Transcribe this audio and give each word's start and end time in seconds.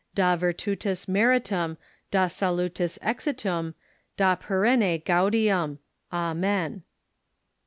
Da 0.15 0.35
virtutis 0.35 1.05
meritum, 1.07 1.77
Da 2.09 2.25
salutis 2.25 2.97
exitum, 3.03 3.75
Da 4.17 4.35
perenne 4.35 4.97
gaudium! 5.05 5.77
Amen." 6.11 6.81